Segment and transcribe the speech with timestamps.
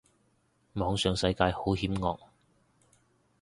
[0.73, 2.17] 網上世界好險惡